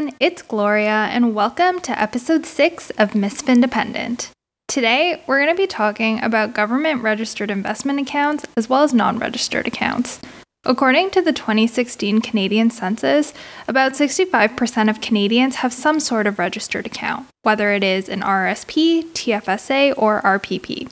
[0.00, 4.30] everyone, it's Gloria, and welcome to episode 6 of Miss Independent.
[4.66, 9.18] Today, we're going to be talking about government registered investment accounts as well as non
[9.18, 10.18] registered accounts.
[10.64, 13.34] According to the 2016 Canadian Census,
[13.68, 19.04] about 65% of Canadians have some sort of registered account, whether it is an RSP,
[19.12, 20.90] TFSA, or RPP.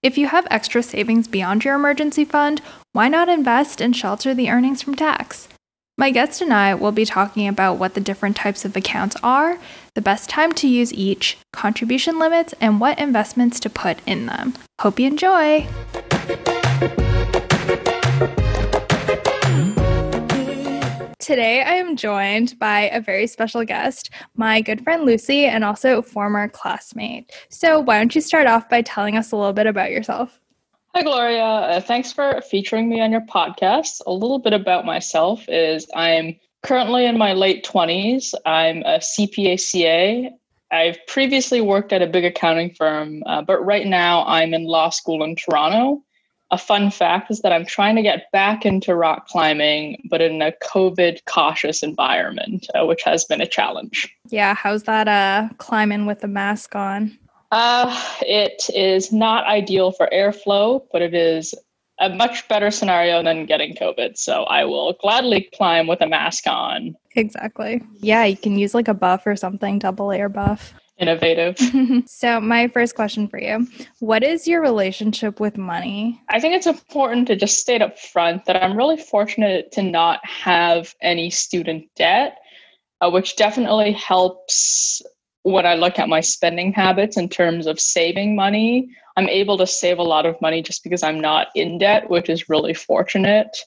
[0.00, 4.48] If you have extra savings beyond your emergency fund, why not invest and shelter the
[4.48, 5.48] earnings from tax?
[5.96, 9.60] My guest and I will be talking about what the different types of accounts are,
[9.94, 14.54] the best time to use each, contribution limits, and what investments to put in them.
[14.80, 15.68] Hope you enjoy!
[21.20, 26.02] Today, I am joined by a very special guest, my good friend Lucy, and also
[26.02, 27.30] former classmate.
[27.50, 30.40] So, why don't you start off by telling us a little bit about yourself?
[30.96, 31.42] Hi, Gloria.
[31.42, 34.00] Uh, thanks for featuring me on your podcast.
[34.06, 38.32] A little bit about myself is I'm currently in my late 20s.
[38.46, 40.30] I'm a CPA CA.
[40.70, 44.90] I've previously worked at a big accounting firm, uh, but right now I'm in law
[44.90, 46.00] school in Toronto.
[46.52, 50.40] A fun fact is that I'm trying to get back into rock climbing, but in
[50.42, 54.14] a COVID cautious environment, uh, which has been a challenge.
[54.28, 57.18] Yeah, how's that uh, climbing with the mask on?
[57.54, 61.54] Uh, it is not ideal for airflow, but it is
[62.00, 64.18] a much better scenario than getting COVID.
[64.18, 66.96] So I will gladly climb with a mask on.
[67.14, 67.80] Exactly.
[68.00, 70.74] Yeah, you can use like a buff or something, double layer buff.
[70.98, 71.56] Innovative.
[72.06, 73.68] so, my first question for you
[74.00, 76.20] What is your relationship with money?
[76.30, 80.26] I think it's important to just state up front that I'm really fortunate to not
[80.26, 82.36] have any student debt,
[83.00, 85.02] uh, which definitely helps
[85.44, 89.66] when I look at my spending habits in terms of saving money, I'm able to
[89.66, 93.58] save a lot of money just because I'm not in debt, which is really fortunate.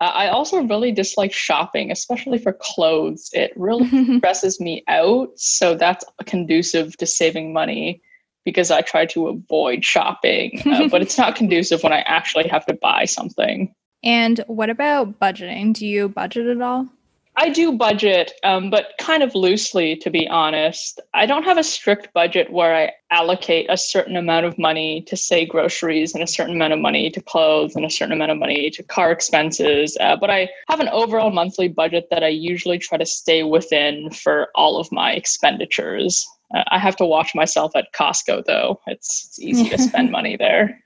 [0.00, 3.30] Uh, I also really dislike shopping, especially for clothes.
[3.32, 3.88] It really
[4.18, 5.30] stresses me out.
[5.36, 8.02] So that's conducive to saving money
[8.44, 12.66] because I try to avoid shopping, uh, but it's not conducive when I actually have
[12.66, 13.72] to buy something.
[14.02, 15.74] And what about budgeting?
[15.74, 16.88] Do you budget at all?
[17.36, 21.00] I do budget, um, but kind of loosely, to be honest.
[21.14, 25.16] I don't have a strict budget where I allocate a certain amount of money to,
[25.16, 28.38] say, groceries and a certain amount of money to clothes and a certain amount of
[28.38, 29.96] money to car expenses.
[29.98, 34.10] Uh, but I have an overall monthly budget that I usually try to stay within
[34.10, 36.28] for all of my expenditures.
[36.54, 38.78] Uh, I have to watch myself at Costco, though.
[38.86, 40.78] It's, it's easy to spend money there.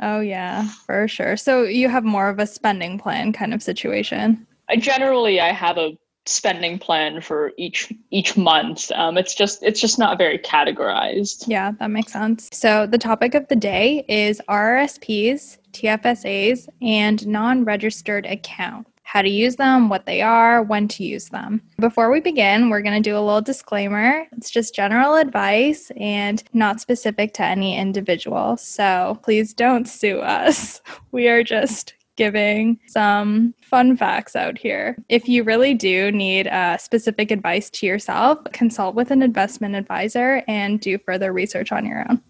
[0.00, 1.36] Oh, yeah, for sure.
[1.36, 4.46] So you have more of a spending plan kind of situation.
[4.68, 5.96] I generally I have a
[6.26, 8.90] spending plan for each each month.
[8.92, 11.44] Um, it's just it's just not very categorized.
[11.46, 12.48] Yeah, that makes sense.
[12.52, 19.56] So the topic of the day is RRSPs, TFSAs, and non-registered accounts How to use
[19.56, 21.60] them, what they are, when to use them.
[21.78, 24.26] Before we begin, we're going to do a little disclaimer.
[24.32, 28.56] It's just general advice and not specific to any individual.
[28.56, 30.80] So please don't sue us.
[31.12, 34.96] We are just giving some fun facts out here.
[35.08, 40.42] If you really do need uh, specific advice to yourself, consult with an investment advisor
[40.46, 42.20] and do further research on your own.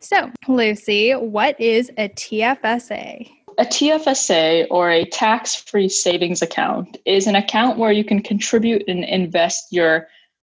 [0.00, 3.30] So, Lucy, what is a TFSA?
[3.58, 8.82] A TFSA or a tax free savings account is an account where you can contribute
[8.88, 10.08] and invest your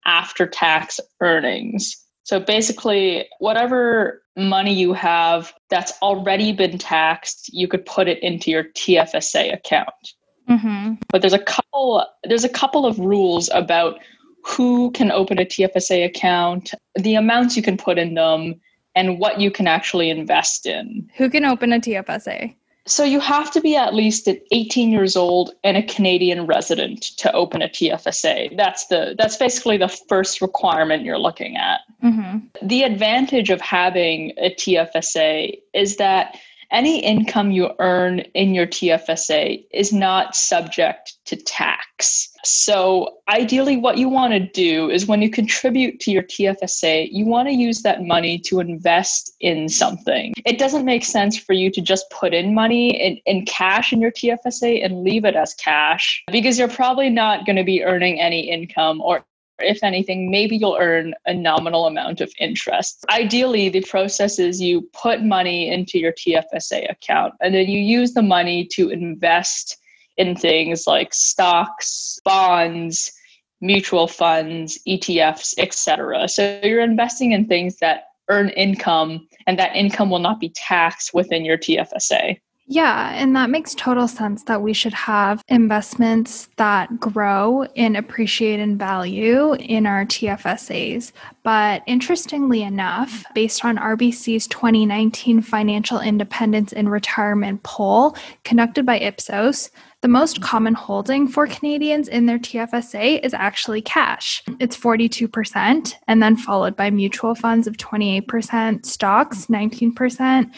[0.06, 2.03] after tax earnings.
[2.24, 8.50] So basically, whatever money you have that's already been taxed, you could put it into
[8.50, 10.14] your TFSA account.
[10.48, 10.94] Mm-hmm.
[11.08, 13.98] But there's a couple there's a couple of rules about
[14.44, 18.60] who can open a TFSA account, the amounts you can put in them,
[18.94, 21.08] and what you can actually invest in.
[21.16, 22.54] Who can open a TFSA?
[22.86, 27.32] So you have to be at least 18 years old and a Canadian resident to
[27.32, 28.56] open a TFSA.
[28.56, 31.80] That's the that's basically the first requirement you're looking at.
[32.02, 32.66] Mm-hmm.
[32.66, 36.38] The advantage of having a TFSA is that
[36.70, 42.30] any income you earn in your TFSA is not subject to tax.
[42.44, 47.24] So, ideally, what you want to do is when you contribute to your TFSA, you
[47.24, 50.34] want to use that money to invest in something.
[50.44, 54.00] It doesn't make sense for you to just put in money in, in cash in
[54.00, 58.20] your TFSA and leave it as cash because you're probably not going to be earning
[58.20, 59.24] any income or
[59.58, 63.04] if anything, maybe you'll earn a nominal amount of interest.
[63.10, 68.14] Ideally, the process is you put money into your TFSA account and then you use
[68.14, 69.76] the money to invest
[70.16, 73.12] in things like stocks, bonds,
[73.60, 76.28] mutual funds, ETFs, etc.
[76.28, 81.12] So you're investing in things that earn income and that income will not be taxed
[81.14, 82.38] within your TFSA.
[82.66, 88.58] Yeah, and that makes total sense that we should have investments that grow and appreciate
[88.58, 91.12] in value in our TFSAs.
[91.42, 99.68] But interestingly enough, based on RBC's 2019 Financial Independence in Retirement poll conducted by Ipsos,
[100.00, 104.42] the most common holding for Canadians in their TFSA is actually cash.
[104.58, 110.50] It's 42%, and then followed by mutual funds of 28%, stocks 19%,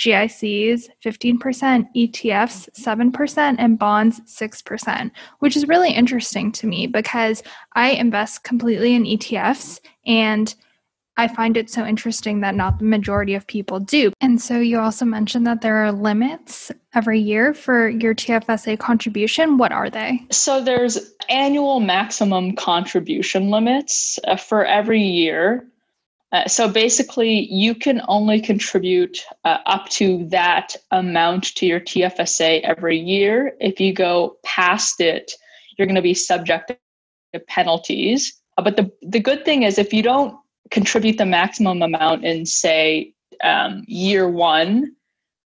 [0.00, 5.10] GICs 15%, ETFs 7%, and bonds 6%,
[5.40, 7.42] which is really interesting to me because
[7.74, 10.54] I invest completely in ETFs and
[11.18, 14.10] I find it so interesting that not the majority of people do.
[14.22, 19.58] And so you also mentioned that there are limits every year for your TFSA contribution.
[19.58, 20.24] What are they?
[20.30, 25.69] So there's annual maximum contribution limits uh, for every year.
[26.32, 32.60] Uh, so basically, you can only contribute uh, up to that amount to your TFSA
[32.62, 33.56] every year.
[33.60, 35.32] If you go past it,
[35.76, 36.72] you're going to be subject
[37.34, 38.40] to penalties.
[38.56, 40.36] Uh, but the, the good thing is, if you don't
[40.70, 43.12] contribute the maximum amount in, say,
[43.42, 44.94] um, year one,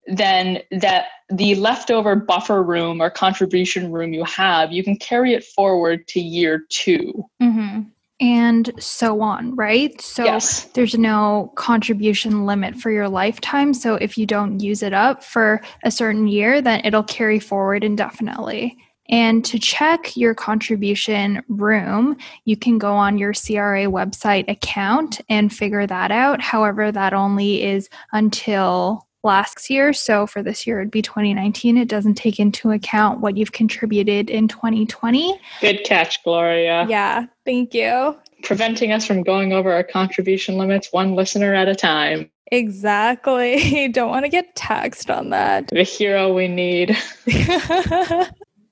[0.05, 5.43] then that the leftover buffer room or contribution room you have, you can carry it
[5.43, 7.81] forward to year 2 mm-hmm
[8.19, 9.99] and so on, right?
[10.01, 10.65] So yes.
[10.73, 13.73] there's no contribution limit for your lifetime.
[13.73, 17.83] So if you don't use it up for a certain year, then it'll carry forward
[17.83, 18.77] indefinitely.
[19.09, 25.53] And to check your contribution room, you can go on your CRA website account and
[25.53, 26.41] figure that out.
[26.41, 29.93] However, that only is until last year.
[29.93, 31.77] So for this year, it'd be 2019.
[31.77, 35.39] It doesn't take into account what you've contributed in 2020.
[35.61, 36.87] Good catch, Gloria.
[36.89, 38.17] Yeah, thank you.
[38.43, 42.31] Preventing us from going over our contribution limits one listener at a time.
[42.51, 43.87] Exactly.
[43.91, 45.67] Don't want to get taxed on that.
[45.67, 46.97] The hero we need.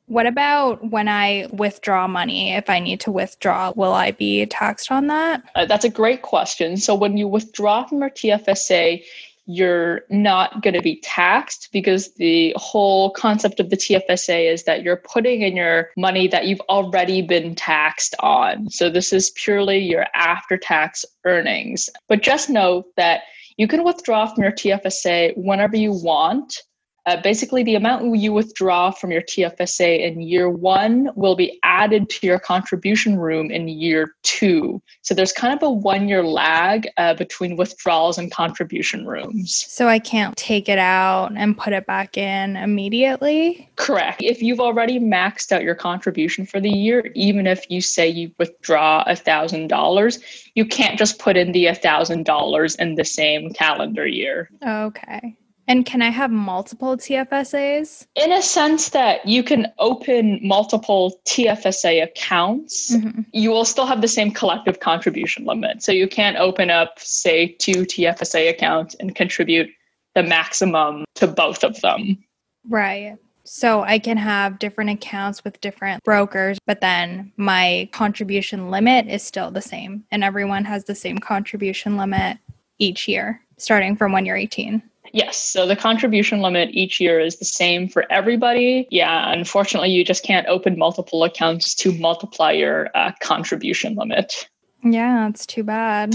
[0.07, 2.53] What about when I withdraw money?
[2.53, 5.43] If I need to withdraw, will I be taxed on that?
[5.55, 6.77] Uh, that's a great question.
[6.77, 9.03] So, when you withdraw from your TFSA,
[9.45, 14.83] you're not going to be taxed because the whole concept of the TFSA is that
[14.83, 18.69] you're putting in your money that you've already been taxed on.
[18.69, 21.89] So this is purely your after tax earnings.
[22.09, 23.21] But just note that
[23.57, 26.63] you can withdraw from your TFSA whenever you want
[27.05, 32.09] uh, basically, the amount you withdraw from your TFSA in year one will be added
[32.09, 34.81] to your contribution room in year two.
[35.01, 39.65] So there's kind of a one year lag uh, between withdrawals and contribution rooms.
[39.67, 43.69] So I can't take it out and put it back in immediately?
[43.75, 44.21] Correct.
[44.23, 48.31] If you've already maxed out your contribution for the year, even if you say you
[48.39, 50.23] withdraw $1,000,
[50.55, 54.49] you can't just put in the $1,000 in the same calendar year.
[54.65, 55.35] Okay.
[55.67, 58.05] And can I have multiple TFSAs?
[58.15, 63.21] In a sense that you can open multiple TFSA accounts, mm-hmm.
[63.33, 65.81] you will still have the same collective contribution limit.
[65.81, 69.69] So you can't open up, say, two TFSA accounts and contribute
[70.13, 72.23] the maximum to both of them.
[72.69, 73.17] Right.
[73.43, 79.21] So I can have different accounts with different brokers, but then my contribution limit is
[79.21, 80.03] still the same.
[80.09, 82.39] And everyone has the same contribution limit
[82.79, 84.81] each year, starting from when you're 18.
[85.11, 85.37] Yes.
[85.37, 88.87] So the contribution limit each year is the same for everybody.
[88.91, 89.31] Yeah.
[89.31, 94.49] Unfortunately, you just can't open multiple accounts to multiply your uh, contribution limit.
[94.83, 96.13] Yeah, it's too bad.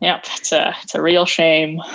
[0.00, 0.26] Yep.
[0.36, 1.80] It's a, it's a real shame.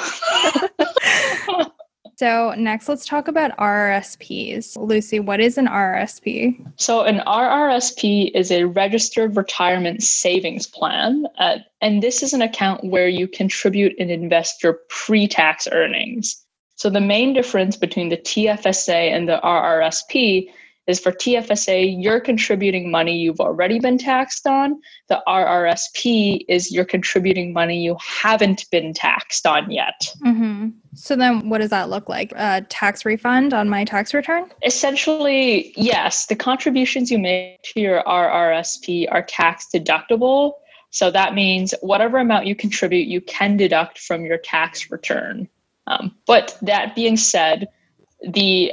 [2.17, 4.77] So, next, let's talk about RRSPs.
[4.77, 6.55] Lucy, what is an RRSP?
[6.77, 11.25] So, an RRSP is a registered retirement savings plan.
[11.38, 16.41] Uh, and this is an account where you contribute and invest your pre tax earnings.
[16.75, 20.48] So, the main difference between the TFSA and the RRSP
[20.88, 24.80] is for TFSA, you're contributing money you've already been taxed on.
[25.08, 30.13] The RRSP is you're contributing money you haven't been taxed on yet.
[30.24, 30.70] Mm-hmm.
[30.94, 32.32] So then what does that look like?
[32.36, 34.50] A tax refund on my tax return?
[34.63, 36.27] Essentially, yes.
[36.27, 40.54] The contributions you make to your RRSP are tax deductible.
[40.92, 45.50] So that means whatever amount you contribute, you can deduct from your tax return.
[45.88, 47.68] Um, but that being said,
[48.22, 48.72] the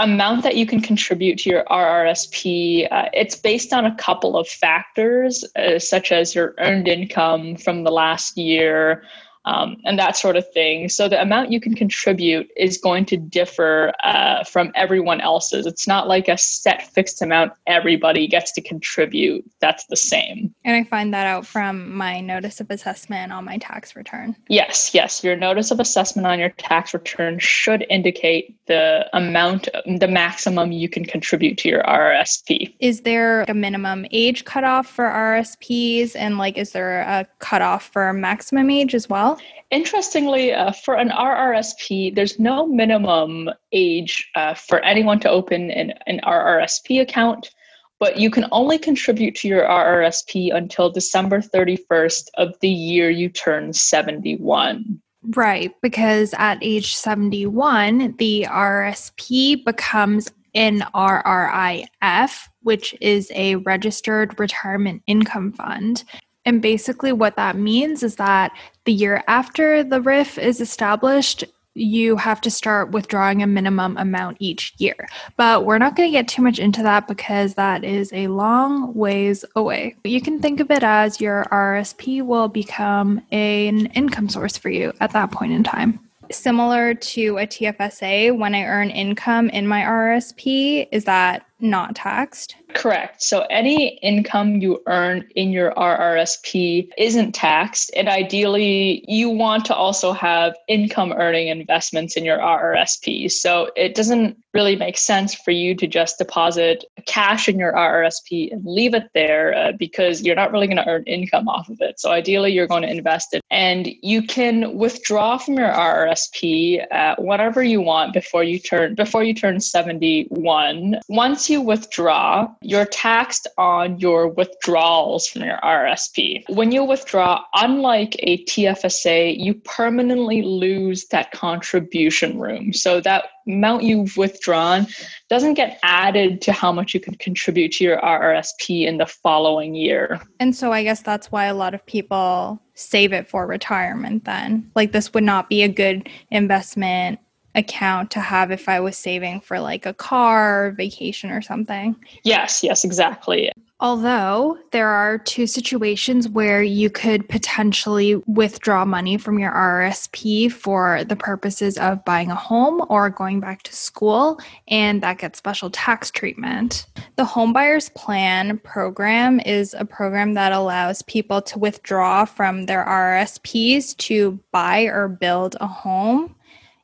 [0.00, 4.48] amount that you can contribute to your RRSP, uh, it's based on a couple of
[4.48, 9.04] factors, uh, such as your earned income from the last year,
[9.44, 10.88] um, and that sort of thing.
[10.88, 15.66] So the amount you can contribute is going to differ uh, from everyone else's.
[15.66, 19.48] It's not like a set fixed amount everybody gets to contribute.
[19.60, 20.54] That's the same.
[20.64, 24.36] And I find that out from my notice of assessment on my tax return.
[24.48, 25.24] Yes, yes.
[25.24, 30.88] Your notice of assessment on your tax return should indicate the amount, the maximum you
[30.88, 32.74] can contribute to your RRSP.
[32.78, 36.14] Is there a minimum age cutoff for RSPs?
[36.14, 39.29] And like, is there a cutoff for maximum age as well?
[39.70, 45.94] Interestingly, uh, for an RRSP, there's no minimum age uh, for anyone to open an,
[46.06, 47.50] an RRSP account,
[47.98, 53.28] but you can only contribute to your RRSP until December 31st of the year you
[53.28, 55.00] turn 71.
[55.36, 65.02] Right, because at age 71, the RRSP becomes an RRIF, which is a registered retirement
[65.06, 66.04] income fund.
[66.50, 68.50] And basically, what that means is that
[68.84, 74.38] the year after the RIF is established, you have to start withdrawing a minimum amount
[74.40, 75.08] each year.
[75.36, 78.92] But we're not going to get too much into that because that is a long
[78.94, 79.94] ways away.
[80.02, 84.92] You can think of it as your RSP will become an income source for you
[84.98, 86.00] at that point in time.
[86.32, 92.56] Similar to a TFSA, when I earn income in my RSP, is that not taxed?
[92.74, 93.22] Correct.
[93.22, 97.90] So any income you earn in your RRSP isn't taxed.
[97.96, 103.30] And ideally, you want to also have income earning investments in your RRSP.
[103.30, 108.52] So it doesn't really make sense for you to just deposit cash in your RRSP
[108.52, 111.78] and leave it there uh, because you're not really going to earn income off of
[111.80, 112.00] it.
[112.00, 113.42] So ideally, you're going to invest it.
[113.50, 119.22] And you can withdraw from your RRSP uh, whatever you want before you turn before
[119.22, 121.00] you turn 71.
[121.08, 126.44] Once you withdraw, you're taxed on your withdrawals from your RSP.
[126.50, 132.74] When you withdraw, unlike a TFSA, you permanently lose that contribution room.
[132.74, 134.86] So that amount you've withdrawn
[135.30, 139.74] doesn't get added to how much you can contribute to your RRSP in the following
[139.74, 140.20] year.
[140.38, 144.70] And so I guess that's why a lot of people save it for retirement then.
[144.74, 147.20] Like this would not be a good investment
[147.54, 151.96] account to have if I was saving for like a car, vacation, or something.
[152.22, 153.50] Yes, yes, exactly.
[153.82, 161.02] Although there are two situations where you could potentially withdraw money from your RRSP for
[161.04, 164.38] the purposes of buying a home or going back to school,
[164.68, 166.86] and that gets special tax treatment.
[167.16, 173.96] The Homebuyers Plan program is a program that allows people to withdraw from their RRSPs
[173.96, 176.34] to buy or build a home.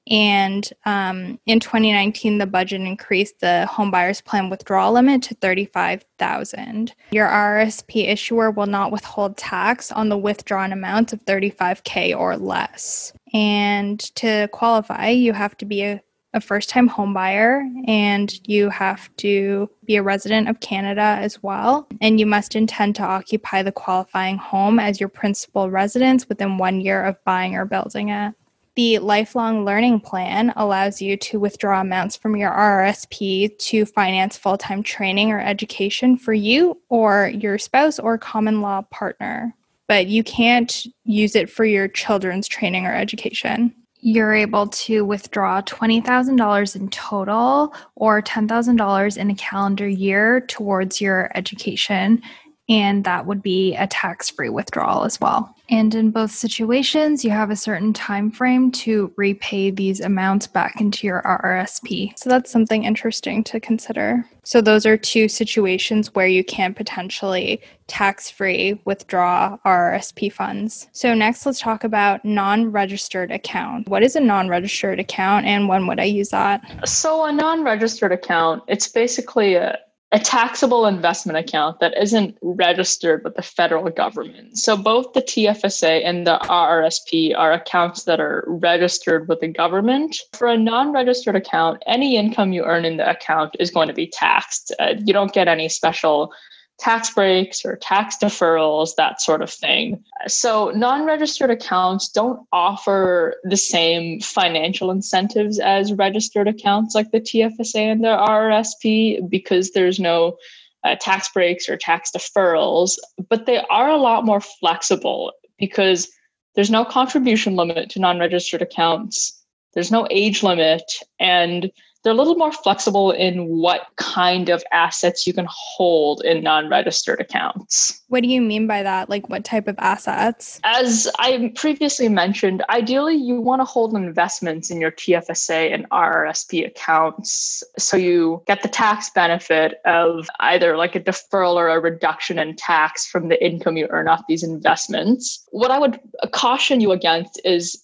[0.08, 6.92] And um, in 2019, the budget increased the home buyers plan withdrawal limit to 35,000.
[7.10, 13.12] Your RSP issuer will not withhold tax on the withdrawn amount of 35k or less.
[13.34, 16.00] And to qualify, you have to be a,
[16.34, 21.88] a first-time homebuyer and you have to be a resident of Canada as well.
[22.00, 26.80] And you must intend to occupy the qualifying home as your principal residence within one
[26.80, 28.34] year of buying or building it.
[28.76, 34.58] The lifelong learning plan allows you to withdraw amounts from your RRSP to finance full
[34.58, 39.54] time training or education for you or your spouse or common law partner,
[39.88, 43.74] but you can't use it for your children's training or education.
[44.00, 51.30] You're able to withdraw $20,000 in total or $10,000 in a calendar year towards your
[51.34, 52.20] education
[52.68, 55.54] and that would be a tax-free withdrawal as well.
[55.68, 60.80] And in both situations, you have a certain time frame to repay these amounts back
[60.80, 62.16] into your RRSP.
[62.16, 64.24] So that's something interesting to consider.
[64.44, 70.88] So those are two situations where you can potentially tax-free withdraw RRSP funds.
[70.92, 73.88] So next let's talk about non-registered account.
[73.88, 76.88] What is a non-registered account and when would I use that?
[76.88, 79.78] So a non-registered account, it's basically a
[80.12, 84.56] a taxable investment account that isn't registered with the federal government.
[84.56, 90.16] So both the TFSA and the RRSP are accounts that are registered with the government.
[90.32, 94.06] For a non-registered account, any income you earn in the account is going to be
[94.06, 94.72] taxed.
[94.78, 96.32] Uh, you don't get any special
[96.78, 100.02] tax breaks or tax deferrals, that sort of thing.
[100.26, 107.20] So, non registered accounts don't offer the same financial incentives as registered accounts like the
[107.20, 110.36] TFSA and the RRSP because there's no
[110.84, 112.92] uh, tax breaks or tax deferrals,
[113.28, 116.08] but they are a lot more flexible because
[116.54, 120.82] there's no contribution limit to non registered accounts, there's no age limit,
[121.18, 121.70] and
[122.06, 126.68] they're a little more flexible in what kind of assets you can hold in non
[126.68, 128.00] registered accounts.
[128.06, 129.10] What do you mean by that?
[129.10, 130.60] Like, what type of assets?
[130.62, 136.64] As I previously mentioned, ideally, you want to hold investments in your TFSA and RRSP
[136.64, 142.38] accounts so you get the tax benefit of either like a deferral or a reduction
[142.38, 145.44] in tax from the income you earn off these investments.
[145.50, 145.98] What I would
[146.30, 147.82] caution you against is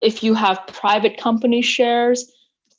[0.00, 2.28] if you have private company shares,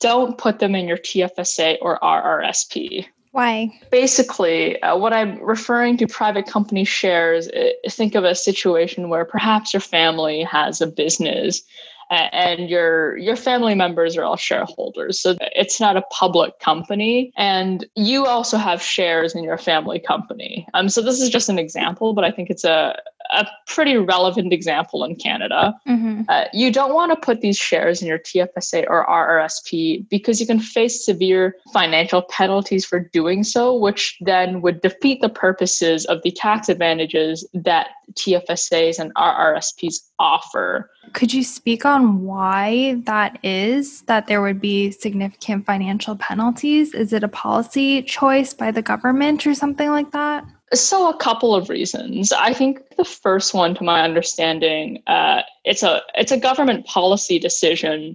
[0.03, 3.05] don't put them in your TFSA or RRSP.
[3.31, 3.71] Why?
[3.89, 7.49] Basically, uh, what I'm referring to private company shares,
[7.89, 11.63] think of a situation where perhaps your family has a business
[12.09, 17.85] and your your family members are all shareholders so it's not a public company and
[17.95, 22.13] you also have shares in your family company um so this is just an example
[22.13, 22.95] but i think it's a
[23.33, 25.73] a pretty relevant example in Canada.
[25.87, 26.21] Mm-hmm.
[26.29, 30.47] Uh, you don't want to put these shares in your TFSA or RRSP because you
[30.47, 36.21] can face severe financial penalties for doing so, which then would defeat the purposes of
[36.23, 40.91] the tax advantages that TFSAs and RRSPs offer.
[41.13, 46.93] Could you speak on why that is, that there would be significant financial penalties?
[46.93, 50.45] Is it a policy choice by the government or something like that?
[50.73, 52.31] So, a couple of reasons.
[52.31, 57.37] I think the first one, to my understanding, uh, it's a it's a government policy
[57.37, 58.13] decision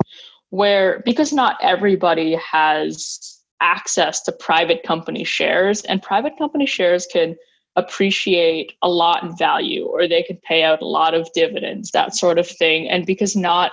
[0.51, 7.37] where because not everybody has access to private company shares, and private company shares can
[7.77, 12.17] appreciate a lot in value, or they can pay out a lot of dividends, that
[12.17, 12.89] sort of thing.
[12.89, 13.71] And because not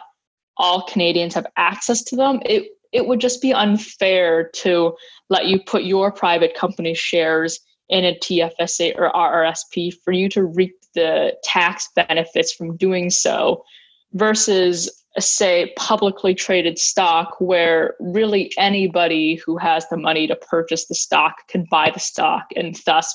[0.58, 4.96] all Canadians have access to them, it it would just be unfair to
[5.30, 10.44] let you put your private company shares in a TFSA or RRSP for you to
[10.44, 13.64] reap the tax benefits from doing so
[14.14, 14.90] versus
[15.20, 21.48] say publicly traded stock where really anybody who has the money to purchase the stock
[21.48, 23.14] can buy the stock and thus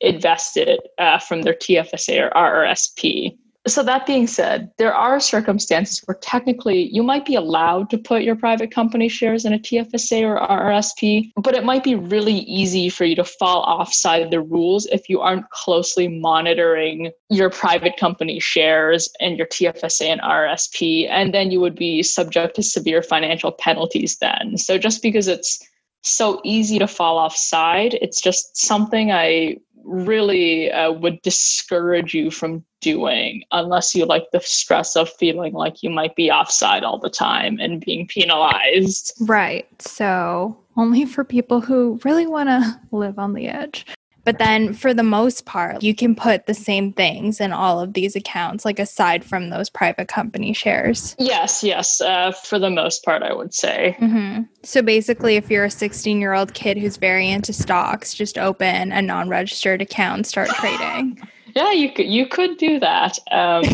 [0.00, 6.02] invest it uh, from their TFSA or RRSP so that being said, there are circumstances
[6.04, 10.22] where technically you might be allowed to put your private company shares in a TFSA
[10.22, 14.84] or RRSP, but it might be really easy for you to fall offside the rules
[14.86, 21.32] if you aren't closely monitoring your private company shares and your TFSA and RRSP, and
[21.32, 24.58] then you would be subject to severe financial penalties then.
[24.58, 25.58] So just because it's
[26.02, 32.64] so easy to fall offside, it's just something I really uh, would discourage you from
[32.80, 37.10] doing unless you like the stress of feeling like you might be offside all the
[37.10, 39.12] time and being penalized.
[39.20, 39.66] Right.
[39.80, 43.86] So, only for people who really want to live on the edge.
[44.24, 47.92] But then for the most part, you can put the same things in all of
[47.92, 51.14] these accounts, like aside from those private company shares.
[51.18, 52.00] Yes, yes.
[52.00, 53.96] Uh, for the most part, I would say.
[54.00, 54.42] Mm-hmm.
[54.62, 58.92] So basically, if you're a 16 year old kid who's very into stocks, just open
[58.92, 61.20] a non registered account, start trading.
[61.54, 63.18] yeah, you could, you could do that.
[63.30, 63.64] Um,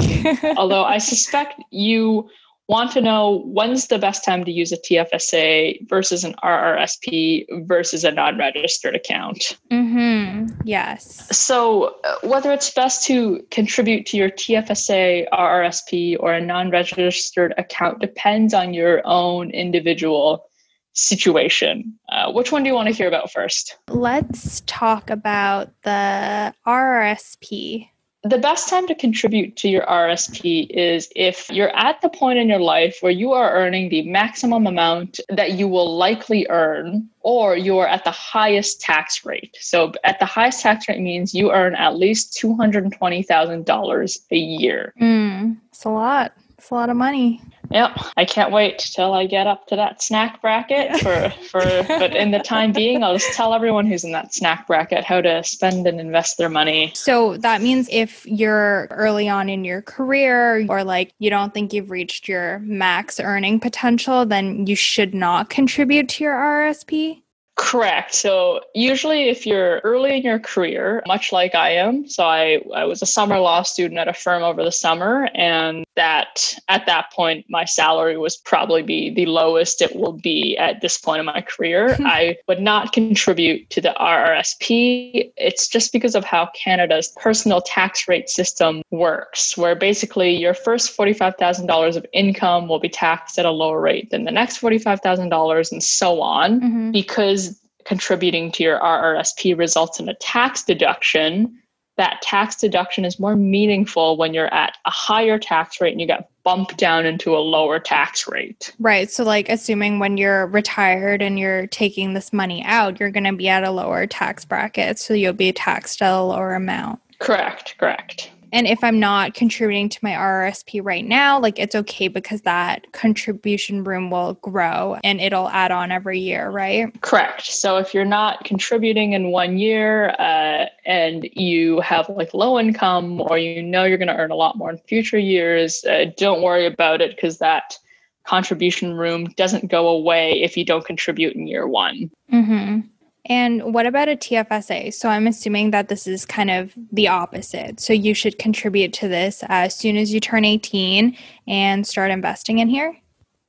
[0.56, 2.28] although I suspect you
[2.70, 8.04] want to know when's the best time to use a TFSA versus an RRSP versus
[8.04, 9.58] a non registered account.
[9.72, 10.60] Mm-hmm.
[10.64, 11.36] Yes.
[11.36, 17.52] So, uh, whether it's best to contribute to your TFSA, RRSP, or a non registered
[17.58, 20.46] account depends on your own individual
[20.92, 21.98] situation.
[22.08, 23.78] Uh, which one do you want to hear about first?
[23.88, 27.88] Let's talk about the RRSP
[28.22, 32.48] the best time to contribute to your RSP is if you're at the point in
[32.48, 37.56] your life where you are earning the maximum amount that you will likely earn, or
[37.56, 39.56] you're at the highest tax rate.
[39.58, 44.92] So, at the highest tax rate means you earn at least $220,000 a year.
[45.00, 46.32] Mm, it's a lot.
[46.58, 47.40] It's a lot of money.
[47.70, 52.16] Yep, I can't wait till I get up to that snack bracket for for but
[52.16, 55.44] in the time being I'll just tell everyone who's in that snack bracket how to
[55.44, 56.92] spend and invest their money.
[56.94, 61.72] So that means if you're early on in your career or like you don't think
[61.72, 67.22] you've reached your max earning potential, then you should not contribute to your RSP?
[67.60, 68.14] Correct.
[68.14, 72.84] So usually if you're early in your career, much like I am, so I, I
[72.84, 77.12] was a summer law student at a firm over the summer and that at that
[77.12, 81.26] point my salary was probably be the lowest it will be at this point in
[81.26, 81.98] my career.
[82.00, 85.30] I would not contribute to the RRSP.
[85.36, 90.96] It's just because of how Canada's personal tax rate system works, where basically your first
[90.96, 95.82] $45,000 of income will be taxed at a lower rate than the next $45,000 and
[95.84, 96.90] so on mm-hmm.
[96.90, 97.49] because
[97.90, 101.58] contributing to your RRSP results in a tax deduction
[101.96, 106.06] that tax deduction is more meaningful when you're at a higher tax rate and you
[106.06, 108.72] get bumped down into a lower tax rate.
[108.78, 109.10] Right.
[109.10, 113.32] So, like, assuming when you're retired and you're taking this money out, you're going to
[113.32, 115.00] be at a lower tax bracket.
[115.00, 117.00] So, you'll be taxed at a lower amount.
[117.18, 117.74] Correct.
[117.76, 118.30] Correct.
[118.52, 122.90] And if I'm not contributing to my RRSP right now, like it's okay because that
[122.92, 126.88] contribution room will grow and it'll add on every year, right?
[127.00, 127.46] Correct.
[127.46, 133.20] So if you're not contributing in one year uh, and you have like low income
[133.20, 136.42] or you know you're going to earn a lot more in future years, uh, don't
[136.42, 137.78] worry about it because that
[138.24, 142.10] contribution room doesn't go away if you don't contribute in year one.
[142.32, 142.80] Mm-hmm.
[143.26, 144.94] And what about a TFSA?
[144.94, 147.80] So I'm assuming that this is kind of the opposite.
[147.80, 152.58] So you should contribute to this as soon as you turn 18 and start investing
[152.58, 152.96] in here?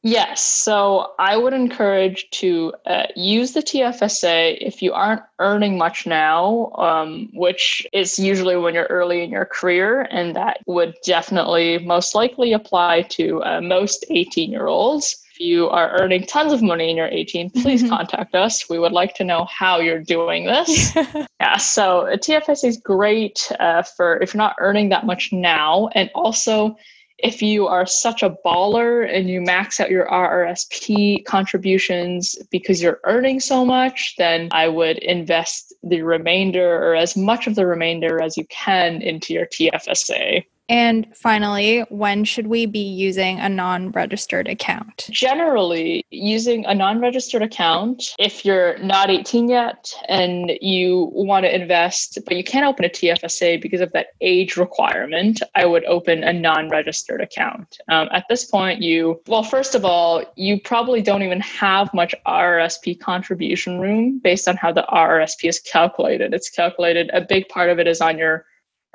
[0.03, 0.41] Yes.
[0.41, 6.71] So I would encourage to uh, use the TFSA if you aren't earning much now,
[6.75, 10.07] um, which is usually when you're early in your career.
[10.09, 15.99] And that would definitely most likely apply to uh, most 18 year olds you are
[15.99, 17.89] earning tons of money and you're 18, please mm-hmm.
[17.89, 18.69] contact us.
[18.69, 20.95] We would like to know how you're doing this.
[21.39, 25.89] yeah, so a TFSA is great uh, for if you're not earning that much now.
[25.95, 26.77] And also,
[27.17, 32.99] if you are such a baller and you max out your RRSP contributions because you're
[33.05, 38.21] earning so much, then I would invest the remainder or as much of the remainder
[38.21, 40.45] as you can into your TFSA.
[40.69, 45.07] And finally, when should we be using a non registered account?
[45.09, 51.53] Generally, using a non registered account, if you're not 18 yet and you want to
[51.53, 56.23] invest, but you can't open a TFSA because of that age requirement, I would open
[56.23, 57.79] a non registered account.
[57.89, 62.15] Um, at this point, you, well, first of all, you probably don't even have much
[62.25, 66.33] RRSP contribution room based on how the RRSP is calculated.
[66.33, 68.45] It's calculated, a big part of it is on your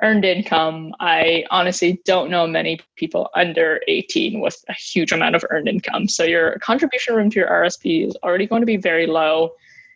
[0.01, 5.43] earned income, I honestly don't know many people under 18 with a huge amount of
[5.49, 6.07] earned income.
[6.07, 9.51] So your contribution room to your RSP is already going to be very low,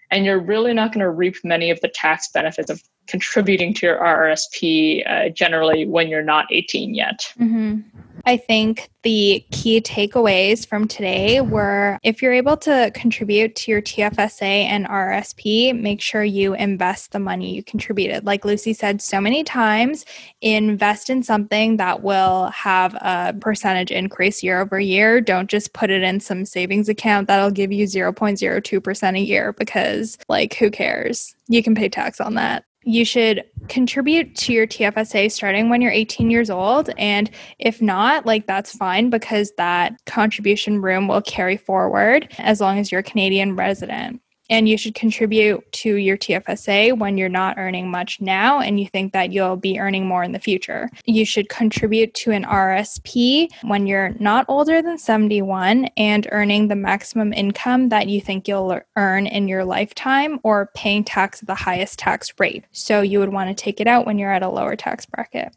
[0.10, 3.86] and you're really not going to reap many of the tax benefits of contributing to
[3.86, 7.32] your RRSP uh, generally when you're not 18 yet.
[7.40, 7.82] Mm-hmm.
[8.26, 13.82] I think the key takeaways from today were if you're able to contribute to your
[13.82, 18.26] TFSA and RSP, make sure you invest the money you contributed.
[18.26, 20.06] Like Lucy said so many times,
[20.42, 25.22] invest in something that will have a percentage increase year over year.
[25.22, 30.18] Don't just put it in some savings account that'll give you 0.02% a year because,
[30.30, 31.36] like, who cares?
[31.48, 35.92] You can pay tax on that you should contribute to your TFSA starting when you're
[35.92, 36.90] 18 years old.
[36.98, 42.80] And if not, like that's fine because that contribution room will carry forward as long
[42.80, 47.58] as you're a Canadian resident and you should contribute to your TFSA when you're not
[47.58, 50.90] earning much now and you think that you'll be earning more in the future.
[51.06, 56.76] You should contribute to an RSP when you're not older than 71 and earning the
[56.76, 61.56] maximum income that you think you'll earn in your lifetime or paying tax at the
[61.56, 62.66] highest tax rate.
[62.74, 65.56] So you would want to take it out when you're at a lower tax bracket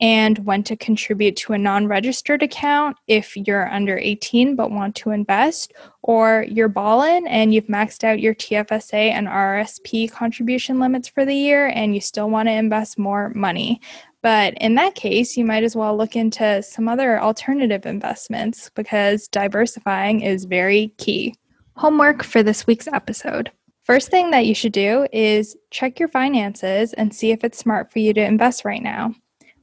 [0.00, 4.94] and when to contribute to a non registered account if you're under 18 but want
[4.96, 11.08] to invest, or you're balling and you've maxed out your TFSA and RSP contribution limits
[11.08, 13.80] for the year and you still want to invest more money.
[14.22, 19.28] But in that case, you might as well look into some other alternative investments because
[19.28, 21.34] diversifying is very key.
[21.76, 23.50] Homework for this week's episode.
[23.84, 27.90] First thing that you should do is check your finances and see if it's smart
[27.90, 29.14] for you to invest right now.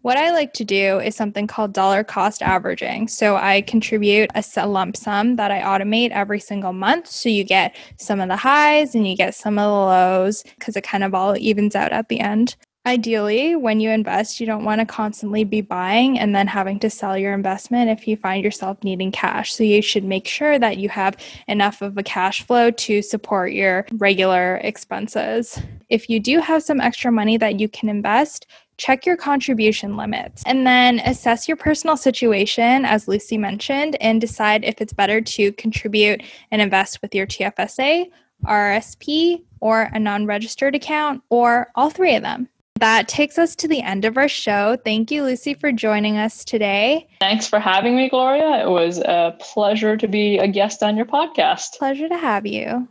[0.08, 3.10] What I like to do is something called dollar cost averaging.
[3.10, 7.08] So I contribute a lump sum that I automate every single month.
[7.08, 10.78] So you get some of the highs and you get some of the lows because
[10.78, 12.56] it kind of all evens out at the end.
[12.86, 16.90] Ideally, when you invest, you don't want to constantly be buying and then having to
[16.90, 19.54] sell your investment if you find yourself needing cash.
[19.54, 21.18] So, you should make sure that you have
[21.50, 25.60] enough of a cash flow to support your regular expenses.
[25.90, 30.44] If you do have some extra money that you can invest, check your contribution limits,
[30.46, 35.52] and then assess your personal situation, as Lucy mentioned, and decide if it's better to
[35.54, 38.10] contribute and invest with your TFSA,
[38.46, 42.48] RSP, or a non registered account, or all three of them.
[42.80, 44.78] That takes us to the end of our show.
[44.86, 47.08] Thank you, Lucy, for joining us today.
[47.20, 48.64] Thanks for having me, Gloria.
[48.64, 51.80] It was a pleasure to be a guest on your podcast.
[51.80, 52.88] Pleasure to have you.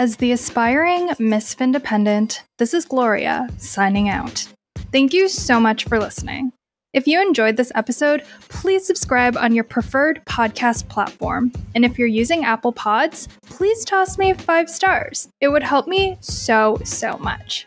[0.00, 4.48] As the aspiring Miss Independent, this is Gloria signing out.
[4.92, 6.54] Thank you so much for listening.
[6.94, 11.52] If you enjoyed this episode, please subscribe on your preferred podcast platform.
[11.74, 15.28] And if you're using Apple Pods, please toss me five stars.
[15.38, 17.66] It would help me so, so much.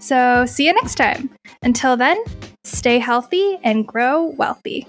[0.00, 1.30] So, see you next time.
[1.62, 2.20] Until then,
[2.64, 4.88] stay healthy and grow wealthy.